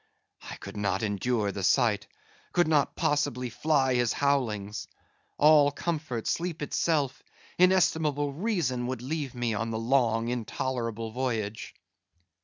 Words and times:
I 0.41 0.55
could 0.55 0.77
not 0.77 1.03
endure 1.03 1.51
the 1.51 1.61
sight; 1.63 2.07
could 2.53 2.67
not 2.67 2.95
possibly 2.95 3.51
fly 3.51 3.93
his 3.93 4.13
howlings; 4.13 4.87
all 5.37 5.69
comfort, 5.69 6.25
sleep 6.25 6.63
itself, 6.63 7.21
inestimable 7.59 8.33
reason 8.33 8.87
would 8.87 9.03
leave 9.03 9.35
me 9.35 9.53
on 9.53 9.69
the 9.69 9.77
long 9.77 10.29
intolerable 10.29 11.11
voyage. 11.11 11.75